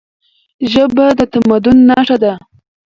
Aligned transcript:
ژبه 0.71 1.05
د 1.17 1.19
تمدن 1.33 1.77
نښه 1.89 2.17
ده. 2.23 2.33